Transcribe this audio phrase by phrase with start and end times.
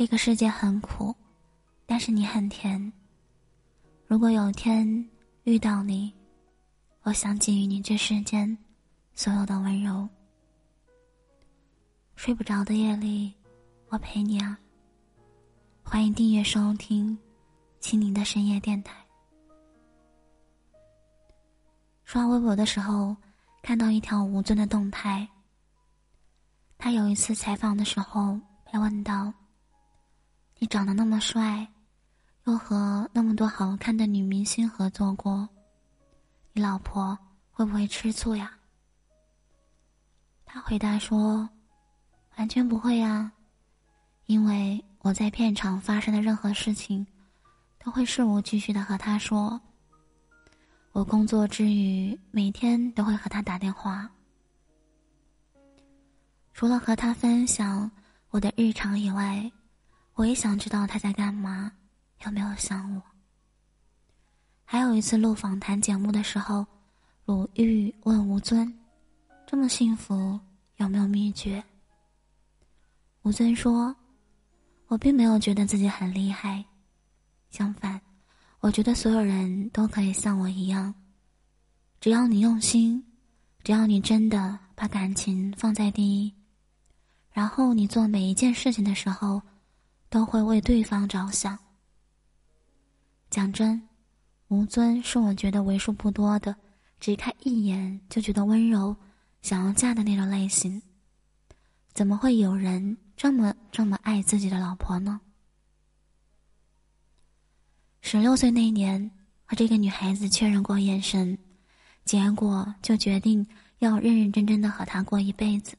[0.00, 1.14] 这个世界很苦，
[1.84, 2.90] 但是你很甜。
[4.06, 5.06] 如果有天
[5.42, 6.10] 遇到你，
[7.02, 8.56] 我想给予你这世间
[9.12, 10.08] 所有的温柔。
[12.16, 13.34] 睡不着的夜里，
[13.90, 14.58] 我陪你啊。
[15.82, 17.18] 欢迎订阅收听
[17.78, 18.96] 青柠的深夜电台。
[22.04, 23.14] 刷微博的时候，
[23.60, 25.28] 看到一条吴尊的动态。
[26.78, 29.30] 他有一次采访的时候被问到
[30.62, 31.66] ：“你长得那么帅，
[32.44, 35.48] 又和那么多好看的女明星合作过，
[36.52, 37.18] 你老婆
[37.50, 38.52] 会不会吃醋呀？”
[40.44, 41.48] 他回答说
[42.36, 43.32] ：“完全不会呀，
[44.26, 47.06] 因为我在片场发生的任何事情，
[47.82, 49.58] 都会事无巨细的和他说。
[50.92, 54.10] 我工作之余，每天都会和他打电话。”
[56.52, 57.90] 除了和他分享
[58.28, 59.50] 我的日常以外，
[60.20, 61.72] 我也想知道他在干嘛，
[62.26, 63.02] 有没有想我。
[64.66, 66.66] 还有一次录访谈节目的时候，
[67.24, 68.70] 鲁豫问吴尊
[69.48, 70.38] ：“这么幸福
[70.76, 71.64] 有没有秘诀？”
[73.24, 73.96] 吴尊说
[74.88, 76.62] ：“我并没有觉得自己很厉害，
[77.48, 77.98] 相反，
[78.60, 80.94] 我觉得所有人都可以像我一样，
[81.98, 83.02] 只要你用心，
[83.64, 86.30] 只要你真的把感情放在第一。”
[87.32, 89.40] 然后你做每一件事情的时候，
[90.10, 91.58] 都会为对方着想。
[93.30, 93.88] 讲真，
[94.48, 96.56] 吴尊是我觉得为数不多的，
[96.98, 98.94] 只看一眼就觉得温柔、
[99.40, 100.82] 想要嫁的那种类型。
[101.94, 105.20] 怎么会有人这么这么爱自己的老婆呢？
[108.00, 109.10] 十六岁那年，
[109.44, 111.38] 和这个女孩子确认过眼神，
[112.04, 113.46] 结果就决定
[113.78, 115.76] 要认认真真的和她过一辈子。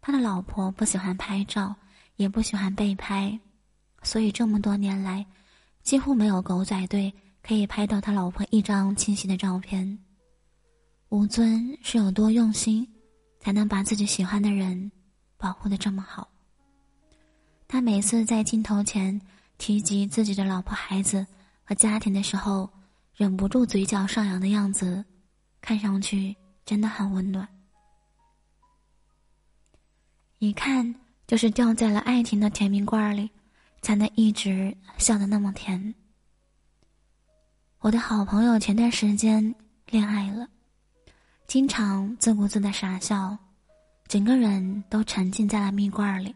[0.00, 1.74] 他的老婆不喜欢拍照，
[2.16, 3.38] 也不喜欢被拍，
[4.02, 5.24] 所以这么多年来，
[5.82, 7.12] 几乎没有狗仔队
[7.42, 9.98] 可以拍到他老婆一张清晰的照片。
[11.08, 12.88] 吴尊是有多用心，
[13.40, 14.90] 才能把自己喜欢的人
[15.36, 16.28] 保护的这么好？
[17.68, 19.20] 他每次在镜头前
[19.58, 21.26] 提及自己的老婆、孩子
[21.64, 22.68] 和家庭的时候，
[23.14, 25.04] 忍不住嘴角上扬的样子，
[25.60, 27.48] 看上去真的很温暖。
[30.38, 30.94] 一看
[31.26, 33.30] 就是掉在了爱情的甜蜜罐里，
[33.82, 35.94] 才能一直笑得那么甜。
[37.80, 39.54] 我的好朋友前段时间
[39.90, 40.48] 恋爱了，
[41.46, 43.36] 经常自顾自的傻笑，
[44.06, 46.34] 整个人都沉浸在了蜜罐里。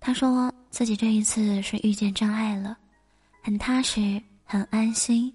[0.00, 2.76] 他说自己这一次是遇见真爱了，
[3.42, 5.32] 很踏实，很安心，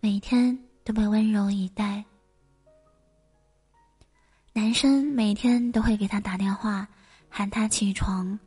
[0.00, 2.04] 每天都被温柔以待。
[4.52, 6.86] 男生每天都会给他打电话，
[7.36, 8.38] 喊他起床，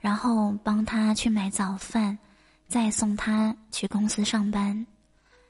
[0.00, 2.18] 然后帮他去买早饭，
[2.66, 4.84] 再送他去公司上班。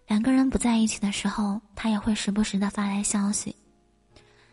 [0.06, 3.56] 两个人不在一起的时候，他也会时不时的发来消息。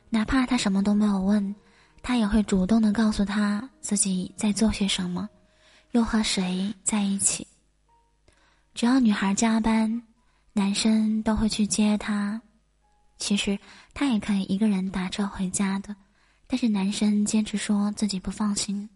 [0.10, 1.54] 哪怕他什么都没有问，
[2.02, 5.28] 他也会主动的告诉他自己在做些什么，
[5.92, 7.46] 又和谁在一起。
[8.74, 10.02] 只要女孩加班，
[10.54, 12.42] 男生都会去接她。
[13.18, 13.60] 其实
[13.94, 15.94] 他也可以一个人打车回家的，
[16.52, 18.90] 但是男生坚持说自己不放心。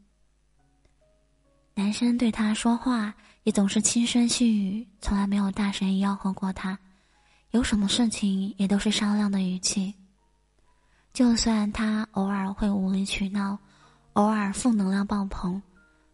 [1.75, 6.75] 男生对他说话也总是轻声细语，从来没有大声吆喝过他，
[7.51, 9.93] 有什么事情也都是商量的语气。
[11.13, 13.59] 就算他偶尔会无理取闹，
[14.13, 15.61] 偶尔负能量爆棚，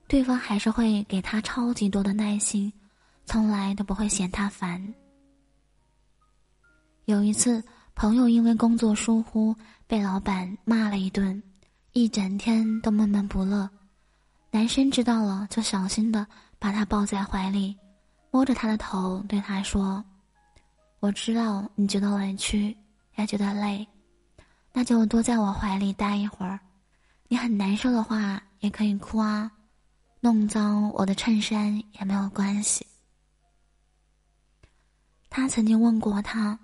[0.09, 2.71] 对方还是会给他超级多的耐心，
[3.25, 4.93] 从来都不会嫌他烦。
[7.05, 7.63] 有一次。
[7.99, 9.53] 朋友因为工作疏忽
[9.85, 11.43] 被老板骂了一顿，
[11.91, 13.69] 一整天都闷闷不乐。
[14.51, 16.25] 男生知道了，就小心的
[16.57, 17.75] 把他抱在怀里，
[18.31, 20.01] 摸着他的头，对他说
[21.01, 22.73] ：“我知道你觉得委屈，
[23.17, 23.85] 也觉得累，
[24.71, 26.57] 那就多在我怀里待一会儿。
[27.27, 29.51] 你很难受的话，也可以哭啊，
[30.21, 32.87] 弄脏我的衬衫也没有关系。”
[35.29, 36.57] 他曾经问过他。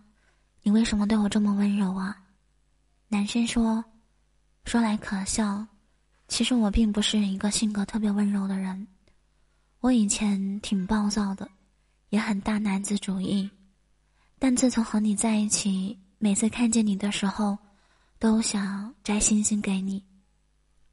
[0.66, 2.24] 你为什么对我这么温柔啊？
[3.08, 3.86] 男生说
[4.66, 5.64] ：“说来可笑，
[6.28, 8.88] 其实我并不是一个性格特别温柔的人。
[9.80, 11.48] 我以前挺暴躁的，
[12.10, 13.48] 也很大男子主义。
[14.40, 17.56] 但自从和你在一起，每次看见你的时候，
[18.18, 20.04] 都想摘星星给你，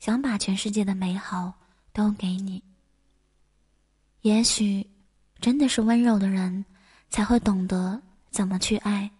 [0.00, 1.50] 想把全世界的美好
[1.94, 2.62] 都给你。
[4.20, 4.86] 也许，
[5.40, 6.62] 真的是温柔的人，
[7.08, 7.98] 才会懂得
[8.30, 9.10] 怎么去爱。”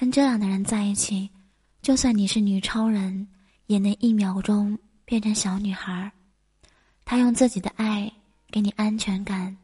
[0.00, 1.28] 跟这样的人在一起，
[1.82, 3.28] 就算你是女超人，
[3.66, 6.10] 也能一秒钟变成小女孩。
[7.04, 8.10] 他用自己的爱
[8.50, 9.54] 给你安全感，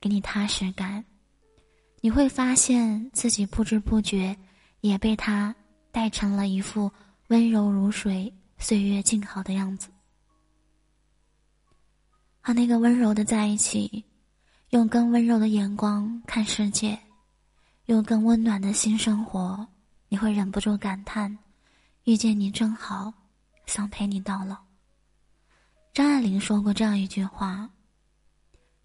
[0.00, 1.04] 给你踏实感。
[2.00, 4.36] 你会发现自己不知不觉
[4.82, 5.52] 也被他
[5.90, 6.88] 带成了一副
[7.26, 9.88] 温柔如水、岁月静好的样子。
[12.40, 14.04] 和那个温柔的在一起，
[14.70, 16.96] 用更温柔的眼光看世界，
[17.86, 19.66] 用更温暖的心生活，
[20.08, 21.36] 你会忍不住感叹：
[22.04, 23.12] 遇见你真好，
[23.66, 24.56] 想陪你到老。
[25.92, 27.68] 张爱玲说过这样一句话：“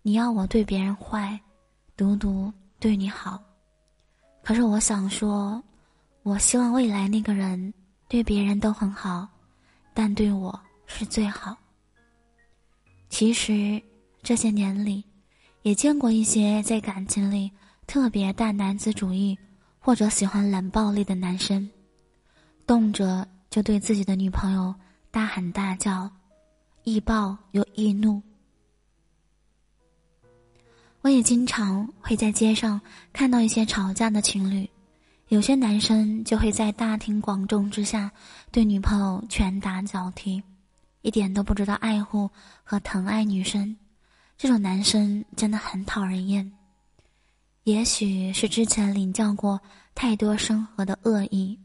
[0.02, 1.40] 你要我对别人坏，
[1.96, 3.42] 独独对你好。”
[4.44, 5.62] 可是我想说，
[6.24, 7.74] 我希望未来那个人
[8.08, 9.28] 对别人都很好，
[9.94, 11.56] 但对我是最好。
[13.10, 13.82] 其实
[14.22, 15.04] 这些年里，
[15.62, 17.52] 也见过一些在感情里
[17.88, 19.40] 特别大男子主义，
[19.80, 21.68] 或者喜欢冷暴力的男生，
[22.68, 24.76] 动辄就对自己的女朋友
[25.10, 26.12] 大喊大叫，
[26.84, 28.22] 易暴又易怒。
[31.02, 32.80] 我也经常会在街上
[33.14, 34.70] 看到一些吵架的情侣，
[35.30, 38.12] 有些男生就会在大庭广众之下
[38.52, 40.44] 对女朋友拳打脚踢。
[41.04, 42.30] 一点都不知道爱护
[42.66, 43.78] 和疼爱女生，
[44.38, 46.52] 这种男生真的很讨人厌。
[47.68, 49.60] 也许是之前领教过
[49.94, 51.60] 太多生活的恶意，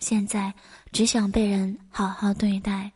[0.00, 0.52] 现在
[0.90, 2.90] 只想被人好好对待，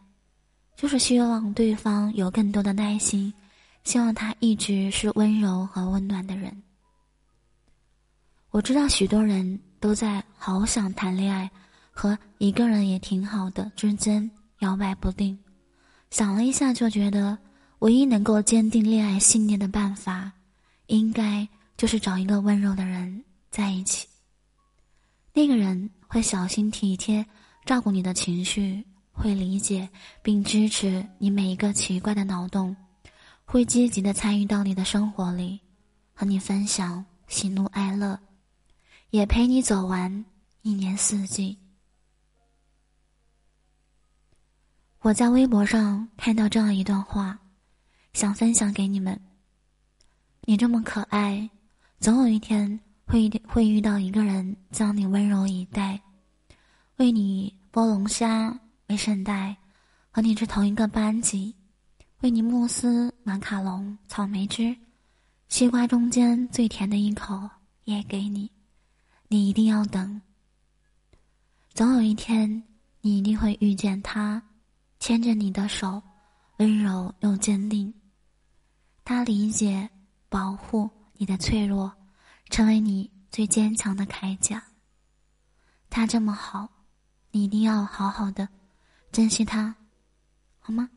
[0.74, 3.32] 就是希望对方有更多的耐心，
[3.84, 6.60] 希望他一直是温柔和温暖的人。
[8.50, 11.48] 我知道许多人都在好想谈恋爱
[11.92, 15.38] 和一个人也挺好的之间摇摆不定。
[16.10, 17.38] 想了一下，就觉得
[17.78, 20.32] 唯一能够坚定恋爱信念的办法，
[20.88, 21.48] 应该
[21.80, 24.06] 就是找一个温柔的人在一起。
[25.32, 27.24] 那个人会小心体贴
[27.64, 29.88] 照顾你的情绪，会理解
[30.22, 32.76] 并支持你每一个奇怪的脑洞，
[33.46, 35.58] 会积极的参与到你的生活里，
[36.12, 38.20] 和你分享喜怒哀乐，
[39.08, 40.26] 也陪你走完
[40.60, 41.56] 一年四季。
[44.98, 47.38] 我在微博上看到这样一段话，
[48.12, 49.18] 想分享给你们。
[50.42, 51.48] 你这么可爱，
[52.00, 56.00] 总有一天会会遇到一个人将你温柔以待，
[56.96, 59.54] 为你剥龙虾、喂圣代，
[60.10, 61.54] 和你吃同一个班级，
[62.20, 64.74] 为你慕斯、马卡龙、草莓汁，
[65.48, 67.38] 西瓜中间最甜的一口
[67.84, 68.50] 也给你。
[69.28, 70.22] 你一定要等，
[71.74, 72.62] 总有一天
[73.02, 74.42] 你一定会遇见他。
[75.00, 76.02] 牵着你的手，
[76.56, 77.92] 温柔又坚定。
[79.04, 79.88] 他理解、
[80.28, 80.88] 保护
[81.20, 81.92] 你的脆弱，
[82.48, 84.64] 成为你最坚强的铠甲。
[85.90, 86.70] 他这么好，
[87.30, 88.48] 你一定要好好的
[89.12, 89.74] 珍惜他，
[90.60, 90.88] 好吗？